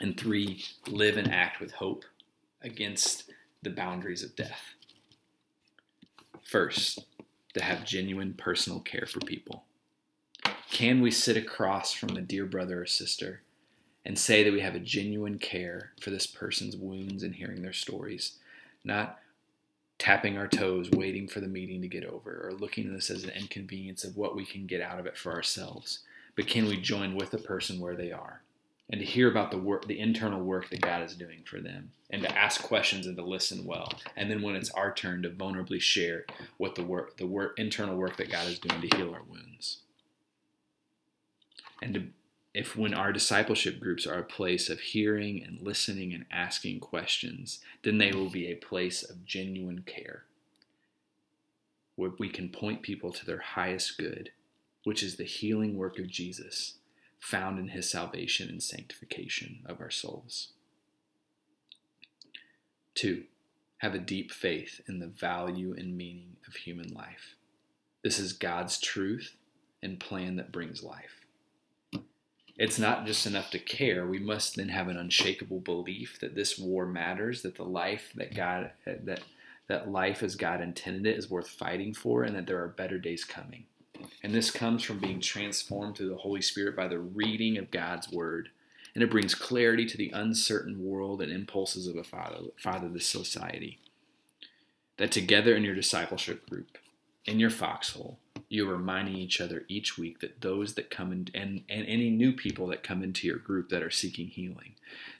And 0.00 0.18
three, 0.18 0.64
live 0.88 1.18
and 1.18 1.30
act 1.30 1.60
with 1.60 1.72
hope 1.72 2.06
against 2.62 3.30
the 3.62 3.68
boundaries 3.68 4.22
of 4.22 4.34
death. 4.34 4.62
First, 6.42 7.04
to 7.52 7.62
have 7.62 7.84
genuine 7.84 8.32
personal 8.32 8.80
care 8.80 9.06
for 9.06 9.20
people. 9.20 9.64
Can 10.70 11.02
we 11.02 11.10
sit 11.10 11.36
across 11.36 11.92
from 11.92 12.16
a 12.16 12.22
dear 12.22 12.46
brother 12.46 12.80
or 12.80 12.86
sister 12.86 13.42
and 14.06 14.18
say 14.18 14.42
that 14.42 14.54
we 14.54 14.60
have 14.60 14.74
a 14.74 14.80
genuine 14.80 15.38
care 15.38 15.92
for 16.00 16.08
this 16.08 16.26
person's 16.26 16.78
wounds 16.78 17.22
and 17.22 17.34
hearing 17.34 17.60
their 17.60 17.74
stories, 17.74 18.38
not 18.84 19.18
tapping 19.98 20.36
our 20.36 20.48
toes, 20.48 20.90
waiting 20.90 21.28
for 21.28 21.40
the 21.40 21.46
meeting 21.46 21.80
to 21.82 21.88
get 21.88 22.04
over, 22.04 22.46
or 22.46 22.52
looking 22.52 22.86
at 22.86 22.92
this 22.92 23.10
as 23.10 23.24
an 23.24 23.30
inconvenience 23.30 24.04
of 24.04 24.16
what 24.16 24.34
we 24.34 24.44
can 24.44 24.66
get 24.66 24.80
out 24.80 24.98
of 24.98 25.06
it 25.06 25.16
for 25.16 25.32
ourselves. 25.32 26.00
But 26.36 26.46
can 26.46 26.66
we 26.66 26.80
join 26.80 27.14
with 27.14 27.30
the 27.30 27.38
person 27.38 27.80
where 27.80 27.94
they 27.94 28.10
are? 28.10 28.42
And 28.90 29.00
to 29.00 29.06
hear 29.06 29.30
about 29.30 29.50
the 29.50 29.58
work, 29.58 29.86
the 29.86 29.98
internal 29.98 30.42
work 30.42 30.68
that 30.68 30.82
God 30.82 31.02
is 31.02 31.14
doing 31.14 31.42
for 31.46 31.60
them, 31.60 31.92
and 32.10 32.22
to 32.22 32.38
ask 32.38 32.62
questions 32.62 33.06
and 33.06 33.16
to 33.16 33.24
listen 33.24 33.64
well. 33.64 33.90
And 34.16 34.30
then 34.30 34.42
when 34.42 34.56
it's 34.56 34.70
our 34.70 34.92
turn 34.92 35.22
to 35.22 35.30
vulnerably 35.30 35.80
share 35.80 36.26
what 36.58 36.74
the 36.74 36.82
work, 36.82 37.16
the 37.16 37.26
work, 37.26 37.58
internal 37.58 37.96
work 37.96 38.16
that 38.18 38.30
God 38.30 38.46
is 38.46 38.58
doing 38.58 38.82
to 38.82 38.96
heal 38.96 39.14
our 39.14 39.22
wounds. 39.22 39.78
And 41.80 41.94
to 41.94 42.02
if 42.54 42.76
when 42.76 42.94
our 42.94 43.12
discipleship 43.12 43.80
groups 43.80 44.06
are 44.06 44.20
a 44.20 44.24
place 44.24 44.70
of 44.70 44.78
hearing 44.78 45.42
and 45.42 45.60
listening 45.60 46.14
and 46.14 46.24
asking 46.30 46.78
questions, 46.78 47.58
then 47.82 47.98
they 47.98 48.12
will 48.12 48.30
be 48.30 48.46
a 48.46 48.54
place 48.54 49.02
of 49.02 49.26
genuine 49.26 49.82
care 49.84 50.22
where 51.96 52.12
we 52.18 52.28
can 52.28 52.48
point 52.48 52.82
people 52.82 53.12
to 53.12 53.26
their 53.26 53.40
highest 53.40 53.98
good, 53.98 54.30
which 54.84 55.02
is 55.02 55.16
the 55.16 55.24
healing 55.24 55.76
work 55.76 55.98
of 55.98 56.08
Jesus 56.08 56.74
found 57.18 57.58
in 57.58 57.68
his 57.68 57.90
salvation 57.90 58.48
and 58.48 58.62
sanctification 58.62 59.60
of 59.66 59.80
our 59.80 59.90
souls. 59.90 60.48
Two, 62.94 63.24
have 63.78 63.94
a 63.94 63.98
deep 63.98 64.30
faith 64.30 64.80
in 64.86 65.00
the 65.00 65.06
value 65.06 65.74
and 65.76 65.96
meaning 65.96 66.36
of 66.46 66.54
human 66.54 66.92
life. 66.92 67.34
This 68.02 68.18
is 68.18 68.32
God's 68.32 68.78
truth 68.78 69.36
and 69.82 69.98
plan 69.98 70.36
that 70.36 70.52
brings 70.52 70.82
life 70.82 71.23
it's 72.56 72.78
not 72.78 73.06
just 73.06 73.26
enough 73.26 73.50
to 73.50 73.58
care. 73.58 74.06
We 74.06 74.18
must 74.18 74.56
then 74.56 74.68
have 74.68 74.88
an 74.88 74.96
unshakable 74.96 75.60
belief 75.60 76.18
that 76.20 76.34
this 76.34 76.58
war 76.58 76.86
matters, 76.86 77.42
that 77.42 77.56
the 77.56 77.64
life 77.64 78.12
that 78.14 78.34
God 78.34 78.70
that 78.86 79.22
that 79.66 79.90
life 79.90 80.22
as 80.22 80.36
God 80.36 80.60
intended 80.60 81.06
it 81.06 81.18
is 81.18 81.30
worth 81.30 81.48
fighting 81.48 81.94
for, 81.94 82.22
and 82.22 82.36
that 82.36 82.46
there 82.46 82.62
are 82.62 82.68
better 82.68 82.98
days 82.98 83.24
coming. 83.24 83.64
And 84.22 84.34
this 84.34 84.50
comes 84.50 84.82
from 84.82 84.98
being 84.98 85.20
transformed 85.20 85.96
through 85.96 86.10
the 86.10 86.16
Holy 86.16 86.42
Spirit 86.42 86.76
by 86.76 86.88
the 86.88 86.98
reading 86.98 87.56
of 87.56 87.70
God's 87.70 88.10
word. 88.10 88.50
And 88.94 89.02
it 89.02 89.10
brings 89.10 89.34
clarity 89.34 89.86
to 89.86 89.96
the 89.96 90.10
uncertain 90.10 90.84
world 90.84 91.20
and 91.22 91.32
impulses 91.32 91.86
of 91.86 91.96
a 91.96 92.04
father, 92.04 92.38
fatherless 92.56 93.06
society. 93.06 93.80
That 94.98 95.10
together 95.10 95.56
in 95.56 95.64
your 95.64 95.74
discipleship 95.74 96.48
group, 96.48 96.78
in 97.24 97.40
your 97.40 97.50
foxhole, 97.50 98.18
you're 98.48 98.72
reminding 98.72 99.16
each 99.16 99.40
other 99.40 99.64
each 99.68 99.98
week 99.98 100.20
that 100.20 100.40
those 100.40 100.74
that 100.74 100.90
come 100.90 101.12
in 101.12 101.28
and, 101.34 101.62
and 101.68 101.86
any 101.86 102.10
new 102.10 102.32
people 102.32 102.66
that 102.68 102.82
come 102.82 103.02
into 103.02 103.26
your 103.26 103.38
group 103.38 103.68
that 103.68 103.82
are 103.82 103.90
seeking 103.90 104.28
healing, 104.28 104.74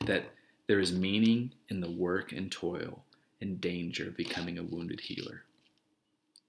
that 0.04 0.26
there 0.66 0.80
is 0.80 0.92
meaning 0.92 1.52
in 1.68 1.80
the 1.80 1.90
work 1.90 2.32
and 2.32 2.50
toil 2.50 3.04
and 3.40 3.60
danger 3.60 4.08
of 4.08 4.16
becoming 4.16 4.58
a 4.58 4.62
wounded 4.62 5.00
healer. 5.00 5.42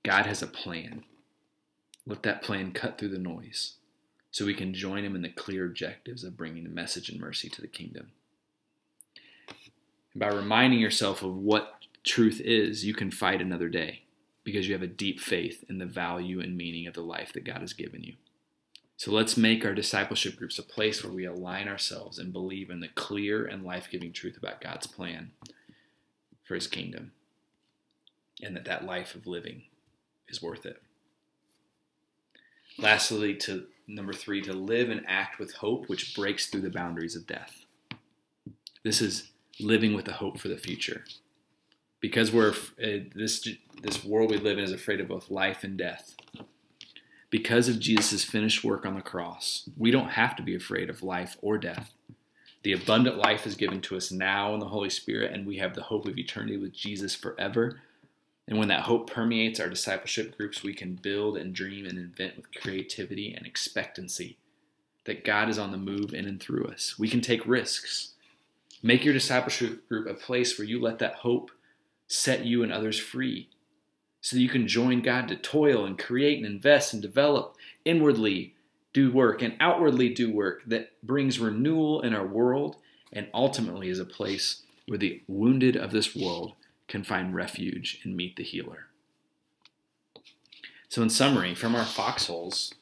God 0.04 0.26
has 0.26 0.42
a 0.42 0.48
plan. 0.48 1.04
Let 2.06 2.24
that 2.24 2.44
plan 2.44 2.72
cut 2.72 2.98
through 2.98 3.10
the 3.10 3.18
noise 3.18 3.76
so 4.32 4.46
we 4.46 4.54
can 4.54 4.74
join 4.74 5.04
him 5.04 5.16
in 5.16 5.22
the 5.22 5.30
clear 5.30 5.66
objectives 5.66 6.24
of 6.24 6.38
bringing 6.38 6.64
the 6.64 6.70
message 6.70 7.10
and 7.10 7.20
mercy 7.20 7.50
to 7.50 7.62
the 7.62 7.68
kingdom. 7.68 8.12
By 10.16 10.28
reminding 10.28 10.80
yourself 10.80 11.24
of 11.24 11.36
what 11.36 11.74
truth 12.04 12.40
is, 12.42 12.86
you 12.86 12.94
can 12.94 13.12
fight 13.12 13.42
another 13.42 13.70
day 13.70 14.05
because 14.46 14.68
you 14.68 14.74
have 14.74 14.84
a 14.84 14.88
deep 14.88 15.20
faith 15.20 15.66
in 15.68 15.80
the 15.80 15.86
value 15.86 16.40
and 16.40 16.56
meaning 16.56 16.88
of 16.88 16.94
the 16.94 17.02
life 17.02 17.34
that 17.34 17.44
God 17.44 17.60
has 17.60 17.74
given 17.74 18.04
you. 18.04 18.14
So 18.96 19.12
let's 19.12 19.36
make 19.36 19.66
our 19.66 19.74
discipleship 19.74 20.38
groups 20.38 20.58
a 20.58 20.64
place 20.64 21.04
where 21.04 21.12
we 21.12 21.26
align 21.26 21.68
ourselves 21.68 22.18
and 22.18 22.32
believe 22.32 22.70
in 22.70 22.80
the 22.80 22.88
clear 22.88 23.46
and 23.46 23.66
life 23.66 23.90
giving 23.92 24.14
truth 24.14 24.38
about 24.38 24.62
God's 24.62 24.88
plan 24.88 25.32
for 26.46 26.56
his 26.56 26.68
kingdom 26.68 27.12
and 28.42 28.56
that 28.56 28.66
that 28.66 28.86
life 28.86 29.16
of 29.16 29.28
living 29.28 29.64
is 30.30 30.42
worth 30.42 30.66
it. 30.66 30.82
Lastly, 32.78 33.36
to 33.36 33.66
number 33.88 34.14
three, 34.14 34.42
to 34.44 34.54
live 34.54 34.90
and 34.90 35.04
act 35.08 35.40
with 35.40 35.54
hope 35.56 35.90
which 35.90 36.16
breaks 36.16 36.48
through 36.48 36.62
the 36.62 36.70
boundaries 36.70 37.16
of 37.16 37.28
death. 37.28 37.66
This 38.84 39.02
is 39.02 39.32
living 39.60 39.94
with 39.94 40.08
a 40.08 40.14
hope 40.14 40.40
for 40.40 40.50
the 40.50 40.58
future 40.58 41.04
because 42.06 42.32
we're 42.32 42.52
uh, 42.52 43.00
this 43.16 43.48
this 43.82 44.06
world 44.06 44.30
we 44.30 44.38
live 44.38 44.60
in 44.60 44.64
is 44.64 44.72
afraid 44.72 45.02
of 45.02 45.08
both 45.08 45.32
life 45.32 45.64
and 45.64 45.76
death. 45.76 46.14
Because 47.32 47.68
of 47.68 47.80
Jesus' 47.80 48.24
finished 48.24 48.64
work 48.64 48.86
on 48.86 48.94
the 48.94 49.02
cross, 49.02 49.68
we 49.76 49.90
don't 49.90 50.10
have 50.10 50.36
to 50.36 50.44
be 50.44 50.54
afraid 50.56 50.88
of 50.88 51.02
life 51.02 51.36
or 51.42 51.58
death. 51.58 51.94
The 52.62 52.74
abundant 52.74 53.18
life 53.18 53.48
is 53.48 53.56
given 53.56 53.82
to 53.82 53.98
us 53.98 54.12
now 54.12 54.54
in 54.54 54.60
the 54.60 54.68
Holy 54.68 54.92
Spirit, 54.92 55.34
and 55.34 55.48
we 55.48 55.58
have 55.58 55.74
the 55.74 55.82
hope 55.82 56.08
of 56.08 56.20
eternity 56.20 56.58
with 56.58 56.74
Jesus 56.74 57.16
forever. 57.16 57.82
And 58.48 58.60
when 58.60 58.68
that 58.68 58.84
hope 58.84 59.10
permeates 59.10 59.60
our 59.60 59.68
discipleship 59.68 60.38
groups, 60.38 60.62
we 60.62 60.76
can 60.76 60.94
build 60.94 61.38
and 61.38 61.56
dream 61.56 61.88
and 61.88 61.98
invent 61.98 62.38
with 62.38 62.54
creativity 62.54 63.34
and 63.34 63.48
expectancy 63.48 64.38
that 65.06 65.26
God 65.26 65.50
is 65.50 65.58
on 65.58 65.72
the 65.72 65.78
move 65.80 66.14
in 66.14 66.28
and 66.28 66.40
through 66.40 66.66
us. 66.66 67.00
We 67.00 67.10
can 67.10 67.22
take 67.22 67.48
risks 67.48 68.14
Make 68.86 69.04
your 69.04 69.16
discipleship 69.16 69.90
group 69.90 70.08
a 70.08 70.14
place 70.14 70.60
where 70.60 70.68
you 70.68 70.80
let 70.80 71.00
that 71.00 71.16
hope 71.16 71.50
set 72.08 72.46
you 72.46 72.64
and 72.64 72.72
others 72.72 73.00
free 73.00 73.50
so 74.22 74.36
that 74.36 74.42
you 74.42 74.50
can 74.50 74.68
join 74.68 75.02
God 75.02 75.28
to 75.28 75.36
toil 75.36 75.86
and 75.86 76.00
create 76.00 76.38
and 76.38 76.46
invest 76.46 76.94
and 76.94 77.02
develop 77.02 77.56
inwardly 77.84 78.56
do 78.94 79.12
work 79.12 79.42
and 79.42 79.56
outwardly 79.60 80.10
do 80.10 80.32
work 80.32 80.64
that 80.66 80.92
brings 81.04 81.38
renewal 81.38 82.02
in 82.02 82.16
our 82.16 82.26
world 82.26 82.78
and 83.12 83.28
ultimately 83.34 83.90
is 83.90 84.00
a 84.00 84.06
place 84.06 84.64
where 84.88 84.98
the 84.98 85.22
wounded 85.28 85.76
of 85.76 85.92
this 85.92 86.16
world 86.16 86.54
can 86.88 87.04
find 87.04 87.36
refuge 87.36 88.00
and 88.04 88.16
meet 88.16 88.36
the 88.36 88.44
healer. 88.44 88.88
So, 90.90 91.02
in 91.02 91.10
summary, 91.10 91.56
from 91.56 91.76
our 91.76 91.86
foxholes, 91.86 92.74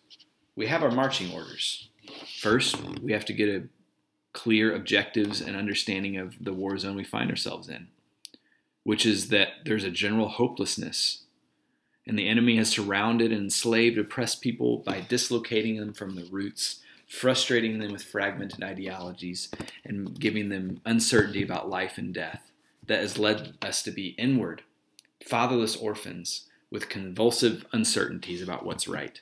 we 0.55 0.67
have 0.67 0.83
our 0.83 0.91
marching 0.91 1.33
orders. 1.33 1.89
First, 2.39 2.77
we 3.01 3.11
have 3.13 3.25
to 3.25 3.33
get 3.33 3.49
a 3.49 3.67
clear 4.33 4.75
objectives 4.75 5.41
and 5.41 5.55
understanding 5.55 6.17
of 6.17 6.35
the 6.39 6.53
war 6.53 6.77
zone 6.77 6.95
we 6.95 7.03
find 7.03 7.29
ourselves 7.29 7.69
in, 7.69 7.87
which 8.83 9.05
is 9.05 9.29
that 9.29 9.49
there's 9.65 9.83
a 9.83 9.91
general 9.91 10.27
hopelessness. 10.27 11.23
And 12.05 12.19
the 12.19 12.27
enemy 12.27 12.57
has 12.57 12.69
surrounded 12.69 13.31
and 13.31 13.43
enslaved 13.43 13.97
oppressed 13.97 14.41
people 14.41 14.79
by 14.79 15.01
dislocating 15.01 15.77
them 15.77 15.93
from 15.93 16.15
the 16.15 16.25
roots, 16.25 16.81
frustrating 17.07 17.79
them 17.79 17.93
with 17.93 18.03
fragmented 18.03 18.63
ideologies, 18.63 19.49
and 19.85 20.19
giving 20.19 20.49
them 20.49 20.81
uncertainty 20.85 21.43
about 21.43 21.69
life 21.69 21.97
and 21.97 22.13
death 22.13 22.51
that 22.85 22.99
has 22.99 23.17
led 23.17 23.53
us 23.61 23.81
to 23.83 23.91
be 23.91 24.09
inward, 24.17 24.63
fatherless 25.25 25.75
orphans 25.77 26.47
with 26.69 26.89
convulsive 26.89 27.65
uncertainties 27.71 28.41
about 28.41 28.65
what's 28.65 28.87
right, 28.87 29.21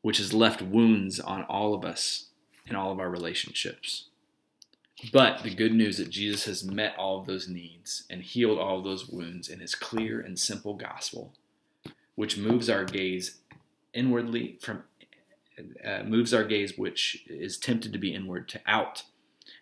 which 0.00 0.18
has 0.18 0.32
left 0.32 0.62
wounds 0.62 1.20
on 1.20 1.42
all 1.42 1.74
of 1.74 1.84
us 1.84 2.28
in 2.66 2.74
all 2.74 2.92
of 2.92 3.00
our 3.00 3.10
relationships. 3.10 4.08
But 5.12 5.42
the 5.42 5.54
good 5.54 5.74
news 5.74 5.98
that 5.98 6.10
Jesus 6.10 6.44
has 6.44 6.64
met 6.64 6.96
all 6.96 7.18
of 7.18 7.26
those 7.26 7.48
needs 7.48 8.04
and 8.08 8.22
healed 8.22 8.58
all 8.58 8.78
of 8.78 8.84
those 8.84 9.08
wounds 9.08 9.48
in 9.48 9.60
his 9.60 9.74
clear 9.74 10.20
and 10.20 10.38
simple 10.38 10.74
gospel, 10.74 11.32
which 12.14 12.38
moves 12.38 12.70
our 12.70 12.84
gaze 12.84 13.38
inwardly 13.92 14.58
from 14.60 14.84
uh, 15.84 16.02
moves 16.02 16.34
our 16.34 16.42
gaze 16.42 16.76
which 16.76 17.24
is 17.28 17.56
tempted 17.58 17.92
to 17.92 17.98
be 17.98 18.12
inward 18.12 18.48
to 18.48 18.60
out 18.66 19.04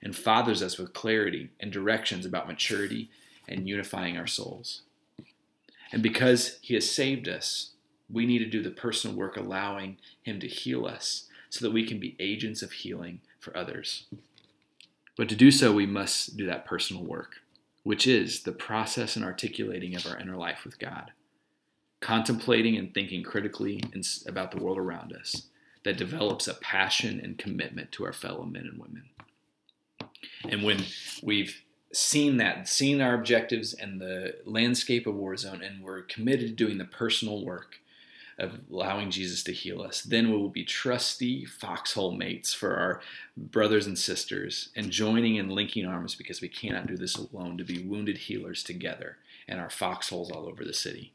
and 0.02 0.16
fathers 0.16 0.62
us 0.62 0.78
with 0.78 0.94
clarity 0.94 1.50
and 1.60 1.70
directions 1.70 2.24
about 2.24 2.48
maturity 2.48 3.10
and 3.46 3.68
unifying 3.68 4.16
our 4.16 4.26
souls. 4.26 4.82
And 5.92 6.02
because 6.02 6.58
he 6.62 6.74
has 6.74 6.90
saved 6.90 7.28
us, 7.28 7.72
we 8.10 8.24
need 8.24 8.38
to 8.38 8.46
do 8.46 8.62
the 8.62 8.70
personal 8.70 9.16
work 9.16 9.36
allowing 9.36 9.98
him 10.22 10.40
to 10.40 10.48
heal 10.48 10.86
us 10.86 11.28
so 11.50 11.64
that 11.64 11.72
we 11.72 11.86
can 11.86 11.98
be 11.98 12.16
agents 12.18 12.62
of 12.62 12.72
healing 12.72 13.20
for 13.38 13.54
others. 13.56 14.06
But 15.16 15.28
to 15.28 15.36
do 15.36 15.50
so, 15.50 15.72
we 15.72 15.86
must 15.86 16.36
do 16.36 16.46
that 16.46 16.64
personal 16.64 17.04
work, 17.04 17.36
which 17.82 18.06
is 18.06 18.42
the 18.42 18.52
process 18.52 19.16
and 19.16 19.24
articulating 19.24 19.94
of 19.94 20.06
our 20.06 20.18
inner 20.18 20.36
life 20.36 20.64
with 20.64 20.78
God, 20.78 21.12
contemplating 22.00 22.76
and 22.76 22.92
thinking 22.94 23.22
critically 23.22 23.82
about 24.26 24.50
the 24.50 24.62
world 24.62 24.78
around 24.78 25.12
us 25.12 25.48
that 25.84 25.98
develops 25.98 26.48
a 26.48 26.54
passion 26.54 27.20
and 27.20 27.38
commitment 27.38 27.92
to 27.92 28.04
our 28.04 28.12
fellow 28.12 28.44
men 28.44 28.66
and 28.66 28.80
women. 28.80 29.04
And 30.48 30.62
when 30.62 30.84
we've 31.22 31.60
seen 31.92 32.38
that, 32.38 32.68
seen 32.68 33.00
our 33.00 33.14
objectives 33.14 33.74
and 33.74 34.00
the 34.00 34.36
landscape 34.46 35.06
of 35.06 35.14
Warzone, 35.14 35.66
and 35.66 35.82
we're 35.82 36.02
committed 36.02 36.48
to 36.48 36.64
doing 36.64 36.78
the 36.78 36.84
personal 36.84 37.44
work 37.44 37.80
of 38.38 38.60
allowing 38.70 39.10
Jesus 39.10 39.42
to 39.44 39.52
heal 39.52 39.82
us. 39.82 40.02
Then 40.02 40.30
we 40.30 40.36
will 40.36 40.48
be 40.48 40.64
trusty 40.64 41.44
foxhole 41.44 42.12
mates 42.12 42.54
for 42.54 42.76
our 42.76 43.00
brothers 43.36 43.86
and 43.86 43.98
sisters 43.98 44.70
and 44.74 44.90
joining 44.90 45.38
and 45.38 45.52
linking 45.52 45.86
arms 45.86 46.14
because 46.14 46.40
we 46.40 46.48
cannot 46.48 46.86
do 46.86 46.96
this 46.96 47.16
alone 47.16 47.58
to 47.58 47.64
be 47.64 47.82
wounded 47.82 48.18
healers 48.18 48.62
together 48.62 49.18
and 49.48 49.60
our 49.60 49.70
foxholes 49.70 50.30
all 50.30 50.46
over 50.46 50.64
the 50.64 50.74
city. 50.74 51.12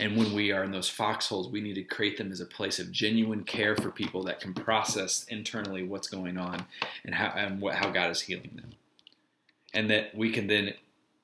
And 0.00 0.16
when 0.16 0.34
we 0.34 0.50
are 0.50 0.64
in 0.64 0.72
those 0.72 0.88
foxholes, 0.88 1.48
we 1.48 1.60
need 1.60 1.74
to 1.74 1.84
create 1.84 2.18
them 2.18 2.32
as 2.32 2.40
a 2.40 2.46
place 2.46 2.80
of 2.80 2.90
genuine 2.90 3.44
care 3.44 3.76
for 3.76 3.90
people 3.90 4.24
that 4.24 4.40
can 4.40 4.52
process 4.52 5.24
internally 5.28 5.84
what's 5.84 6.08
going 6.08 6.36
on 6.36 6.66
and 7.04 7.14
how, 7.14 7.28
and 7.36 7.60
what, 7.60 7.74
how 7.76 7.90
God 7.90 8.10
is 8.10 8.22
healing 8.22 8.50
them. 8.56 8.72
And 9.72 9.88
that 9.90 10.14
we 10.14 10.30
can 10.30 10.46
then 10.48 10.74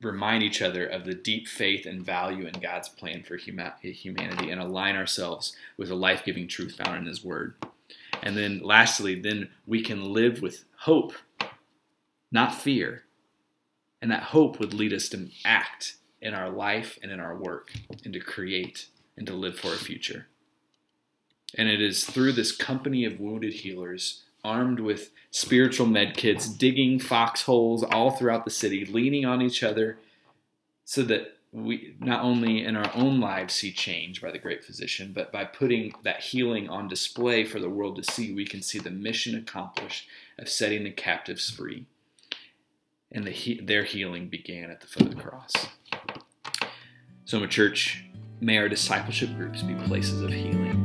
remind 0.03 0.43
each 0.43 0.63
other 0.63 0.87
of 0.87 1.05
the 1.05 1.15
deep 1.15 1.47
faith 1.47 1.87
and 1.87 2.05
value 2.05 2.47
in 2.47 2.61
God's 2.61 2.89
plan 2.89 3.23
for 3.23 3.37
humanity 3.37 4.51
and 4.51 4.61
align 4.61 4.97
ourselves 4.97 5.55
with 5.77 5.89
the 5.89 5.95
life 5.95 6.25
giving 6.25 6.49
truth 6.49 6.77
found 6.77 6.99
in 6.99 7.07
His 7.07 7.25
Word. 7.25 7.55
And 8.23 8.37
then, 8.37 8.61
lastly, 8.63 9.19
then 9.19 9.51
we 9.67 9.83
can 9.83 10.13
live 10.13 10.43
with 10.43 10.65
hope, 10.81 11.15
not 12.33 12.55
fear. 12.55 13.05
And 14.03 14.11
that 14.11 14.25
hope 14.25 14.59
would 14.59 14.73
lead 14.73 14.93
us 14.93 15.09
to 15.11 15.29
act 15.45 15.97
in 16.23 16.35
our 16.35 16.51
life 16.51 16.99
and 17.03 17.11
in 17.11 17.21
our 17.21 17.37
work 17.37 17.73
and 18.05 18.13
to 18.13 18.21
create 18.21 18.87
and 19.17 19.27
to 19.27 19.35
live 19.35 19.59
for 19.59 19.69
a 19.69 19.77
future. 19.77 20.27
And 21.57 21.69
it 21.69 21.83
is 21.83 22.05
through 22.05 22.33
this 22.33 22.57
company 22.57 23.05
of 23.05 23.21
wounded 23.21 23.53
healers 23.53 24.23
armed 24.45 24.81
with 24.81 25.11
spiritual 25.31 25.87
med 25.87 26.17
kits, 26.17 26.49
digging 26.49 26.99
foxholes 26.99 27.83
all 27.83 28.11
throughout 28.11 28.45
the 28.45 28.51
city, 28.51 28.85
leaning 28.85 29.25
on 29.25 29.43
each 29.43 29.63
other 29.63 29.99
so 30.85 31.03
that 31.03 31.37
we 31.53 31.95
not 31.99 32.23
only 32.25 32.65
in 32.65 32.77
our 32.77 32.91
own 32.95 33.21
lives 33.21 33.55
see 33.55 33.73
change 33.73 34.23
by 34.23 34.31
the 34.31 34.39
great 34.39 34.65
physician, 34.65 35.13
but 35.15 35.33
by 35.33 35.45
putting 35.45 35.93
that 36.05 36.21
healing 36.21 36.69
on 36.69 36.89
display 36.89 37.45
for 37.45 37.59
the 37.59 37.71
world 37.71 37.97
to 37.97 38.13
see, 38.13 38.33
we 38.33 38.45
can 38.45 38.63
see 38.63 38.79
the 38.79 38.91
mission 38.91 39.37
accomplished 39.37 40.07
of 40.39 40.49
setting 40.49 40.85
the 40.85 40.91
captives 40.91 41.51
free. 41.51 41.87
And 43.13 43.27
the, 43.27 43.61
their 43.63 43.83
healing 43.83 44.29
began 44.29 44.71
at 44.71 44.81
the 44.81 44.87
foot 44.87 45.03
of 45.03 45.17
the 45.17 45.23
cross. 45.23 45.53
So, 47.25 47.41
my 47.41 47.47
church, 47.47 48.05
may 48.41 48.59
our 48.59 48.69
discipleship 48.69 49.37
groups 49.37 49.63
be 49.63 49.75
places 49.75 50.23
of 50.23 50.33
healing. 50.33 50.80